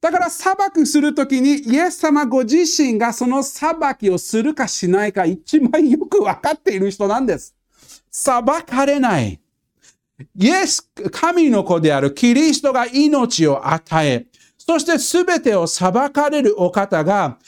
[0.00, 7.56] だから裁くするときにイエス様ご自身がその裁きをするかしないか一番よくわかっている人なんです。
[8.10, 9.40] 裁かれない。
[10.36, 14.26] イエス、神の子であるキリストが命を与え、
[14.68, 17.38] そして全てを裁かれるお方が、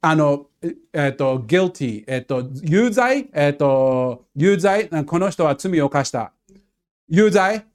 [0.00, 0.46] あの、
[0.92, 6.32] えっ、と、guilty、えっ、と、有罪、えっ、と、有罪、この人は罪を犯した。
[7.08, 7.66] 有罪？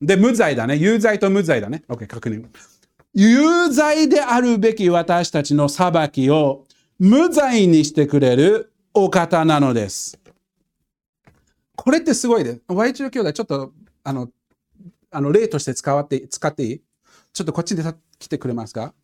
[0.00, 0.76] で、無罪だね。
[0.76, 1.82] 有罪と無罪だね。
[1.88, 2.46] OK、確認。
[3.14, 6.64] 有罪であるべき私たちの裁きを
[6.98, 10.18] 無罪にしてくれるお方なのです。
[11.74, 12.62] これってすごいです。
[12.68, 13.72] Y1 の兄弟、ちょっと、
[14.04, 14.28] あの、
[15.10, 16.82] あの例として使わって使っていい？
[17.32, 17.82] ちょっとこっちに
[18.18, 18.94] 来てくれますか？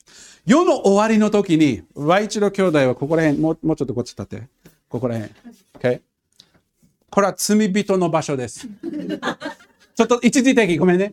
[0.45, 4.49] 世の終わりの時に、ワイチロ兄弟はここら辺、もうもうちょっとこっち立って。
[4.89, 5.33] ここら辺。
[5.79, 6.01] Okay?
[7.11, 8.67] これは罪人の場所です。
[8.67, 11.13] ちょっと一時的、ごめんね。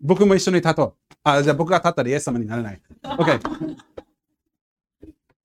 [0.00, 1.14] 僕も一緒に立とう。
[1.24, 2.80] あ、じゃあ僕が立ったらイエス様にならない。
[3.02, 3.76] OK？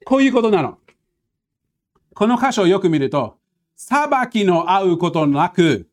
[0.06, 0.78] こういうことなの。
[2.14, 3.38] この箇所をよく見ると、
[3.76, 5.90] 裁きの合うことなく、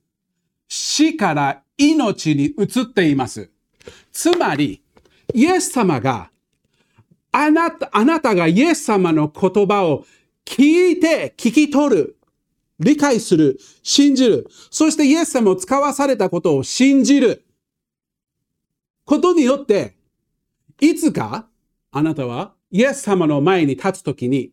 [0.69, 3.51] 死から命に移っています。
[4.13, 4.84] つまり、
[5.33, 6.31] イエス様が、
[7.33, 10.05] あなた、あなたがイエス様の言葉を
[10.45, 12.17] 聞いて、聞き取る、
[12.79, 17.45] 理解する、信じる、そしてイエス様を使わされたことを信じる。
[19.05, 19.97] ことによって、
[20.81, 21.47] いつか
[21.93, 24.51] あなたはイエス様の前に立つときに、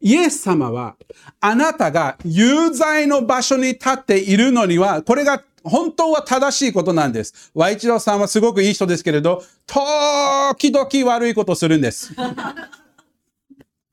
[0.00, 0.96] イエス様は
[1.40, 7.50] あなたが有罪の場所に立っているのには、これが本当は正しいことなんです。
[7.54, 12.14] ワイチローさんはすごくいい人ですけれど、時々悪いことするんです。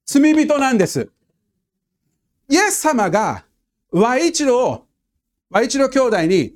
[0.06, 1.10] 罪人なんです。
[2.50, 3.44] イエス様が、
[3.92, 4.82] ワイチロー、
[5.50, 6.56] ワイチロー兄弟に、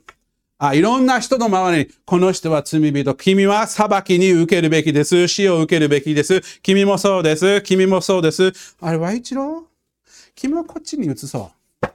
[0.57, 3.15] あ、いろんな人の周りに、この人は罪人。
[3.15, 5.27] 君は裁きに受けるべきです。
[5.27, 6.41] 死を受けるべきです。
[6.61, 7.61] 君もそうです。
[7.61, 8.51] 君もそうです。
[8.81, 9.65] あれ、ワイチロ
[10.35, 11.51] 君はこっちに移そ
[11.81, 11.87] う。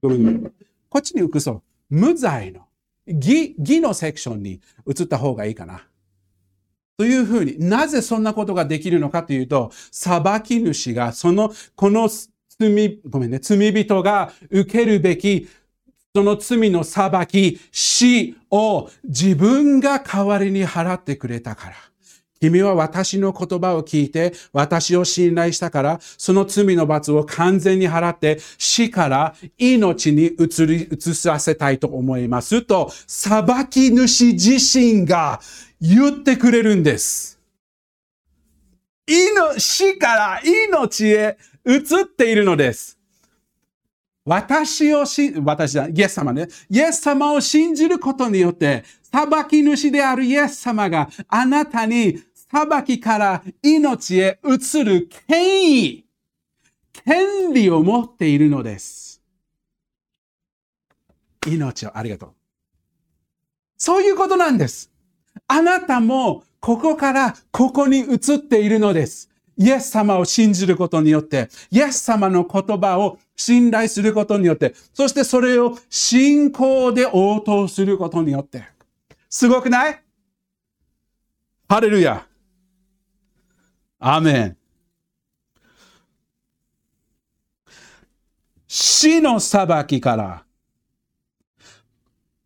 [0.00, 0.52] ごめん。
[0.88, 1.62] こっちに移そう。
[1.94, 2.66] 無罪の
[3.06, 5.86] 義義のセクションに移った方がいいかな。
[6.96, 12.08] というふうになぜそんなことができるのかというと、裁き主が、その、この
[12.58, 15.48] 罪、ごめんね、罪人が受けるべき、
[16.14, 21.76] その罪の裁き、死を自分が代わりに払ってくれたから。
[22.44, 35.40] 君は私の言葉を聞いて、私を信頼したから、その罪の罰を完全に払って、死から命に移り、移させたいと思いますと、裁き主自身が
[35.80, 37.40] 言ってくれるんです。
[39.56, 40.40] 死から
[40.70, 42.98] 命へ移っているのです。
[44.26, 46.48] 私をし、私だ、イエス様ね。
[46.70, 52.18] イエス様を信じることによって、裁き主であるイエス様があなたに
[52.50, 56.04] 裁きから命へ移る権威、
[57.04, 59.22] 権利を持っているのです。
[61.46, 62.32] 命を、ありがとう。
[63.76, 64.90] そういうことなんです。
[65.46, 69.28] あなたもここからここに移っているのです。
[69.56, 78.64] イエス様を信じることによって、イエス様の言葉を信頼することによって、そしてそれを信仰で応答することによって。
[79.28, 80.00] すごくない？
[81.68, 82.26] ハレルヤ。
[84.06, 84.56] アメン。
[88.66, 90.44] 死の裁きから、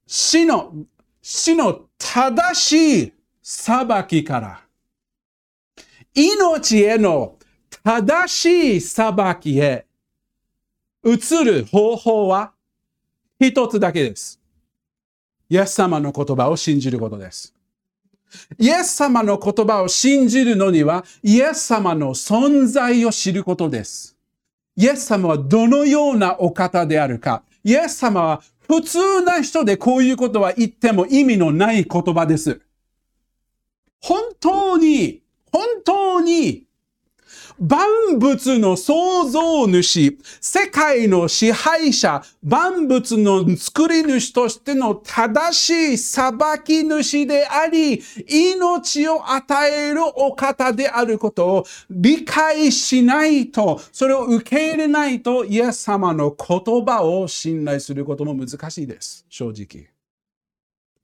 [0.06, 0.72] 死の、
[1.20, 4.62] 死の正しい裁きから、
[6.14, 7.36] 命への
[7.82, 9.84] 正しい裁きへ
[11.04, 12.52] 移る方法は
[13.40, 14.40] 一つだけです。
[15.48, 17.57] イエス様の言葉を信じることです。
[18.58, 24.16] イエス様の言葉を信じるのには、イエス様の存在を知ることです。
[24.76, 27.42] イエス様はどのようなお方であるか。
[27.64, 32.60] イエス様は普通な人でこういうことは言っても意味のない言葉です。
[34.00, 36.67] 本当に、本当に
[37.60, 46.32] 万物の創造主、世界の支配者、万物の作り主としての正しい裁
[46.64, 59.26] き主であり、命を与えるお方であることを理解しないと、それを受け入れないと、イエス様の言葉を信頼することも難しいです。
[59.28, 59.88] 正直。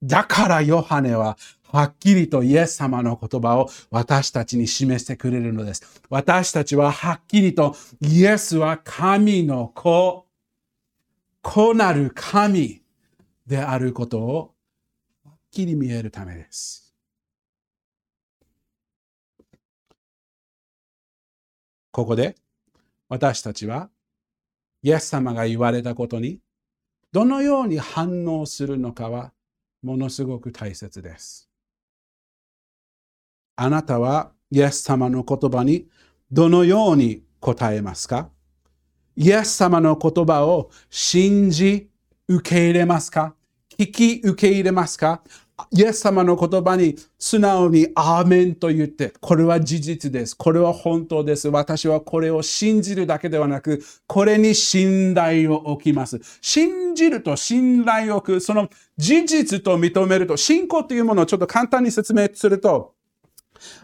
[0.02, 1.38] だからヨハネは
[1.74, 6.00] はっきりとイエス様の言葉を私たちに示してくれるのです。
[6.08, 10.24] 私たちははっきりとイエスは神の子、
[11.42, 12.80] 子なる神
[13.44, 14.54] であることを
[15.24, 16.94] はっきり見えるためです。
[21.90, 22.36] ここで
[23.08, 23.90] 私たちは
[24.84, 26.38] イエス様が言われたことに
[27.10, 29.32] どのように反応するのかは
[29.82, 31.50] ものすごく大切です。
[33.56, 35.86] あなたはイエス様の言葉に
[36.30, 38.28] どのように答えますか？
[39.16, 41.88] イエス様の言葉を信じ
[42.26, 43.34] 受け入れますか？
[43.78, 45.22] 聞き受け入れますか？
[45.70, 50.36] イエス様の言葉に素直にアーメンと言って、これは事実です。
[50.36, 51.48] これは本当です。
[51.48, 56.20] 私はこれを信じるだけではなく、これに信頼を置きます。
[56.40, 62.93] 信じると信頼を置く、その事実と認めると、信仰というものをちょっと簡単に説明すると、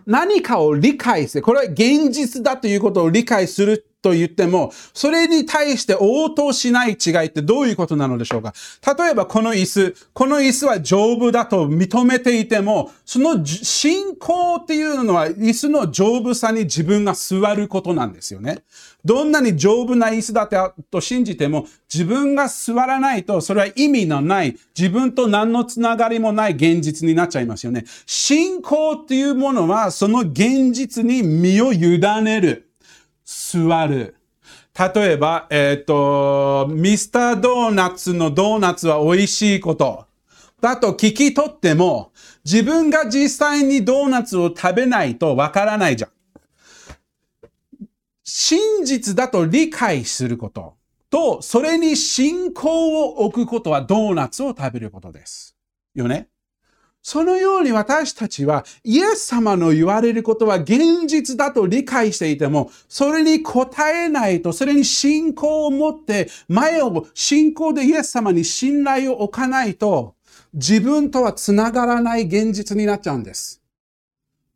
[0.06, 8.54] 何かを理解して、これは現実だということを理解すると言っても、それに対して応答しない違いってどういうことなのでしょうか？
[8.98, 18.62] 例えばこの椅子、この椅子は丈夫だと認めていても、その信仰っていうのは椅子の丈夫さに自分が座ることなんですよね。
[19.04, 27.84] どんなに丈夫な椅子だと信じても、自分が座らないと、それは意味のない、自分と何のつながりもない現実になっちゃいますよね。
[28.06, 32.70] 信仰っていうものは、その現実に身を委ねる。
[33.24, 34.16] 座る。
[34.94, 40.06] 例えば、えっ、ー、と、ミスタードーナツのドーナツは美味しいこと。
[40.60, 42.12] だと聞き取っても、
[42.44, 46.10] 自分が実際にドーナツを食べないとわからないじゃん。
[48.32, 50.74] 真実だと理解すること
[51.10, 55.56] と、それに信仰を置くことはドーナツを食べることです。
[55.94, 56.28] よね？
[57.02, 70.14] そのように私たちはイエス様の言われることは現実だと理解していても、それに応えないと、それに信仰を持って前を信仰でイエス様に信頼を置かないと、
[70.52, 73.60] 自分とは繋がらない現実になっちゃうんです。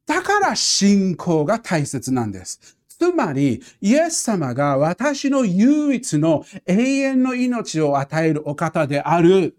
[0.07, 2.77] だから信仰が大切なんです。
[2.99, 9.57] つまり、イエス様が私の唯一の永遠の命を与えるお方である。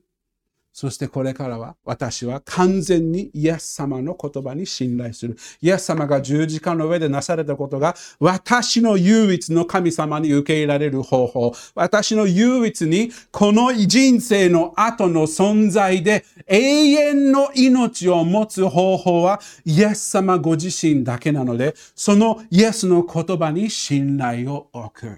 [0.76, 5.38] そしてこれからは私は完全にイエス様の言葉に信頼する。
[5.62, 11.54] イエス様が十字架の上でなされたことが私の唯一の神様に受け入れられる方法。
[11.76, 25.18] 私の唯一にこの人生の後の存在で永遠の命を持つ方法はイエス様ご自身だけなので、そのイエスの言葉に信頼を置く。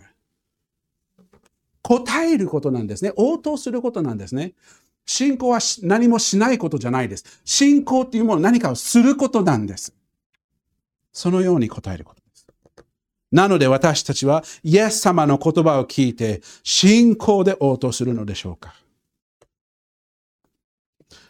[1.81, 3.11] 答えることなんですね。
[3.15, 4.53] 応答することなんですね。
[5.07, 7.41] 信仰は何もしないことじゃないです。
[7.45, 9.93] 信仰っていうものは何かをすることなんです。
[11.13, 12.45] そのように答えることです。
[13.31, 18.75] なので私たちはイエス様の言葉を聞いて信仰で応答するのでしょうか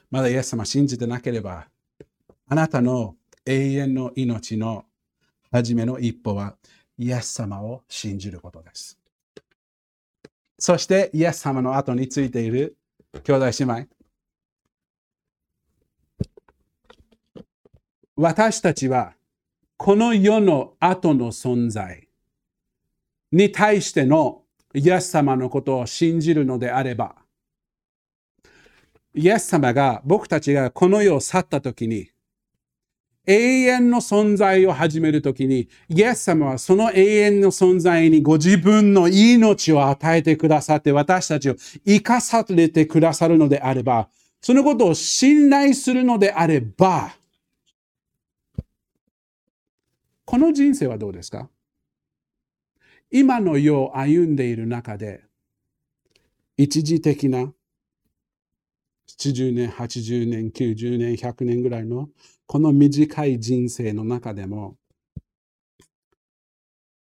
[0.10, 1.68] まだイエス様信じてなければ、
[2.48, 3.16] あなたの
[3.46, 4.86] 永遠の命の
[5.52, 6.56] 初めの一歩は
[6.98, 8.98] イエス様を信じることです。
[10.58, 12.76] そしてイエス様の後についている
[13.24, 13.88] 兄弟姉妹。
[18.16, 19.14] 私たちは
[19.78, 22.08] この世の後の存在
[23.32, 24.42] に対しての
[24.74, 27.16] イエス様のことを信じるのであれば、
[29.14, 32.10] イエス様が僕たちがこの世を去った時に、
[33.28, 41.56] 永遠の存在を始めるときに、イエス様はその永遠の存在にご自分の命を与えてくださって、私たちを
[41.86, 44.08] 生かされてくださるのであれば、
[44.40, 47.14] そのことを信頼するのであれば、
[50.24, 51.50] この人生はどうですか？
[53.12, 55.24] 今の世を歩んでいる中で、
[56.56, 57.52] 一時的な
[59.08, 62.10] 70年、80年、90年、100年ぐらいの
[62.48, 64.78] この短い人生の中でも、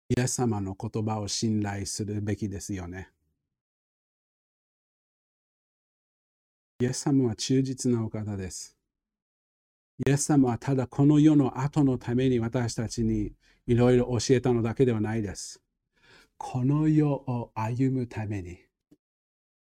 [0.09, 3.09] イエス様の言葉を信頼するべきですよね。
[6.81, 8.77] イエス様は忠実なお方です。
[10.05, 13.31] イエス様はただこの世の後のために私たちに
[13.65, 15.61] いろいろ教えたのだけではないです。
[16.37, 18.59] この世を歩むために、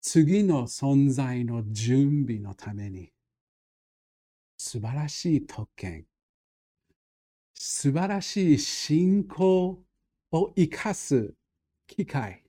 [0.00, 3.13] 次の存在の準備のために、
[4.66, 6.06] 素晴らしい特権、
[7.52, 9.78] 素晴らしい信仰
[10.32, 11.34] を生かす
[11.86, 12.42] 機会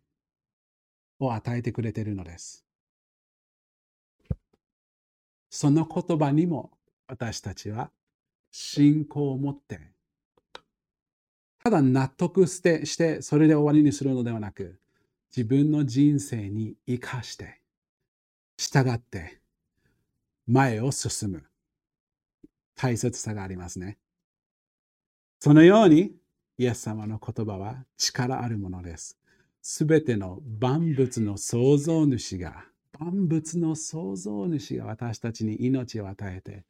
[1.20, 2.66] を与えてくれているのです。
[5.49, 6.72] その言葉にも
[7.05, 7.91] 私たちは
[8.49, 9.91] 信仰を持って、
[11.66, 14.80] ただ納得してしてそれで終わりにするのではなく、
[15.36, 17.59] 自分の人生に生かして、
[18.57, 19.41] 従って
[20.47, 21.43] 前を進む
[22.76, 23.98] 大切さがありますね。
[25.40, 26.12] そのように、
[26.58, 29.18] イエス様の言葉は力あるものです。
[29.62, 32.66] すべての万物の創造主が、
[33.00, 36.64] 万物の創造主が私たちに命を与えて、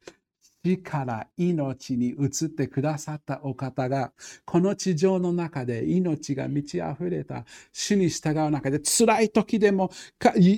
[0.64, 4.12] 死から命に移ってくださったお方が、
[4.44, 9.90] この地上の中で命が満ち溢れた主に従う中で、辛い時でも、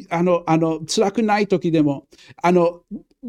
[0.09, 2.07] あの、あの、辛くない時でも、
[2.43, 2.83] あの、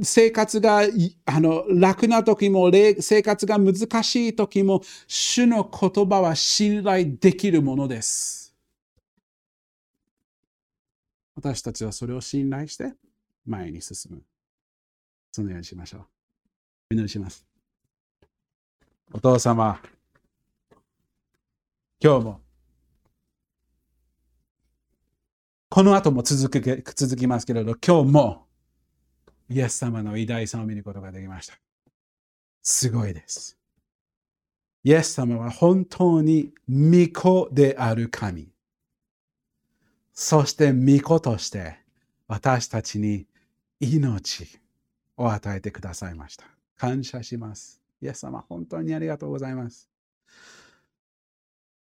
[0.04, 0.82] 生活が
[1.26, 3.74] あの楽な時も、生活が難
[4.04, 8.56] しい時も、主の言葉は信頼できるものです。
[11.36, 12.94] 私たちはそれを信頼して
[13.46, 14.22] 前に進む。
[15.32, 16.02] そのようにしましょう。
[16.92, 17.46] お祈りします。
[19.12, 19.82] お父様、
[22.02, 22.42] 今日も、
[25.70, 28.49] この後も続け続きますけれど、今日も、
[29.50, 31.60] イエス様の偉大さを見ることができました。
[32.62, 33.58] すごいです。
[34.84, 38.50] イエス様は本当に御子である神。
[40.14, 41.80] そして御子として
[42.28, 43.26] 私たちに
[43.80, 44.60] 命
[45.18, 46.46] を与えてくださいました。
[46.78, 47.82] 感謝します。
[48.02, 49.90] イエス様、本当にありがとうございます。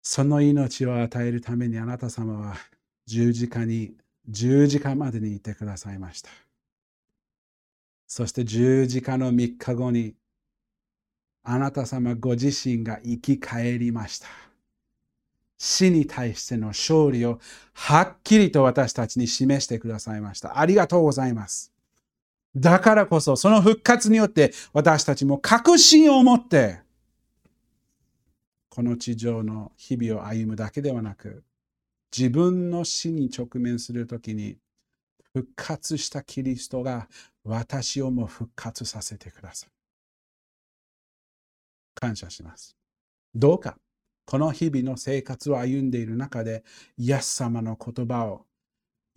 [0.03, 2.57] その命を与えるためにあなた様は
[3.07, 3.97] 十字架に、
[4.29, 6.31] 十字架までにいてくださいました。
[8.07, 10.15] そして十字架の3日後に
[11.43, 14.29] あなた様ご自身が生き返りました。
[15.59, 17.39] 死に対しての勝利を
[17.73, 20.59] はっきりと私たちに示してくださいました。
[20.59, 21.73] ありがとうございます。
[22.57, 26.81] だからこそ、その復活によって私たちも確信を持って、
[28.69, 31.45] この地上の日々を歩むだけではなく、
[32.17, 34.57] 自分の死に直面するときに、
[35.35, 37.09] 復活したキリストが
[37.45, 39.71] 私をも復活させてください。
[41.95, 42.77] 感謝します。
[43.35, 43.77] どうか、
[44.27, 46.63] この日々の生活を歩んでいる中で、
[46.97, 48.47] イエス様の言葉を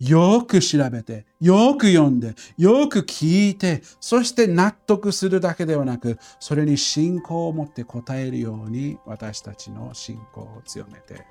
[0.00, 11.24] よく調べて、よく読んで、よく聞いて、そして納得するだけではなく、それに信仰を持って答えるように、私たちの信仰を強めて、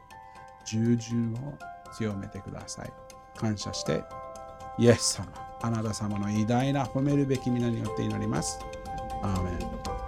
[0.66, 1.58] 従順を
[1.94, 2.92] 強めてください。
[3.38, 4.04] 感謝して、
[4.80, 5.28] イエス様、
[5.62, 8.60] あなた様の偉大な褒めるべき皆によって祈ります。
[9.24, 10.07] アーメン